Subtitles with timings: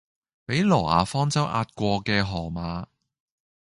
[0.47, 2.87] 俾挪亞方舟壓過嘅河馬